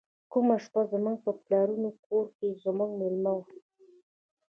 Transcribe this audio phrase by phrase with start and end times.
[0.31, 3.41] کومه شپه زموږ په پلرني کور کې زموږ میلمه و.